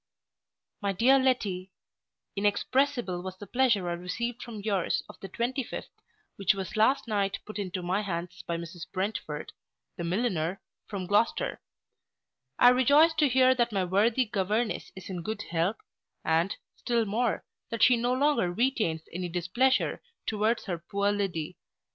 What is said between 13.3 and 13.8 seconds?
that